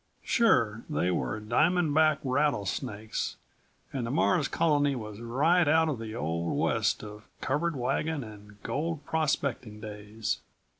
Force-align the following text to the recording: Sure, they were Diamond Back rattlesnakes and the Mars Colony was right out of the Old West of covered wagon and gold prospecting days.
Sure, 0.23 0.83
they 0.89 1.11
were 1.11 1.39
Diamond 1.39 1.93
Back 1.93 2.17
rattlesnakes 2.23 3.37
and 3.93 4.07
the 4.07 4.09
Mars 4.09 4.47
Colony 4.47 4.95
was 4.95 5.19
right 5.21 5.67
out 5.67 5.89
of 5.89 5.99
the 5.99 6.15
Old 6.15 6.57
West 6.57 7.03
of 7.03 7.27
covered 7.39 7.75
wagon 7.75 8.23
and 8.23 8.57
gold 8.63 9.05
prospecting 9.05 9.79
days. 9.79 10.39